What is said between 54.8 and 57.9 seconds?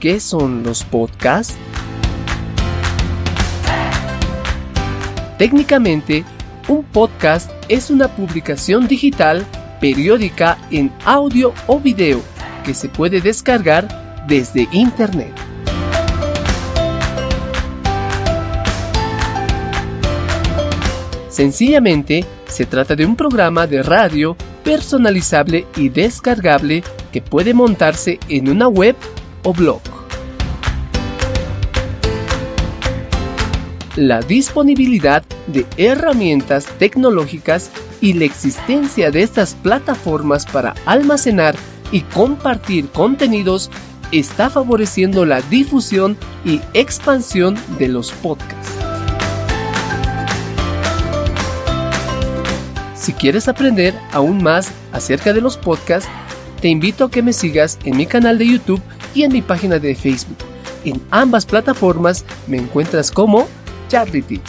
acerca de los podcasts, te invito a que me sigas